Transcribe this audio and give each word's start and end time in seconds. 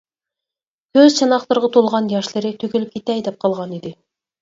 كۆز 0.99 1.19
چاناقلىرىغا 1.19 1.71
تولغان 1.77 2.09
ياشلىرى 2.17 2.57
تۆكۈلۈپ 2.67 2.99
كېتەي 2.99 3.27
دەپ 3.31 3.43
قالغانىدى. 3.47 3.99